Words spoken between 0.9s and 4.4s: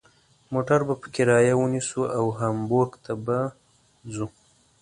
په کرایه ونیسو او هامبورګ ته به ځو.